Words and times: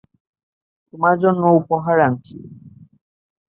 তোমার 0.93 1.15
জন্য 1.23 1.43
উপহার 1.59 1.97
আনছি। 2.07 2.35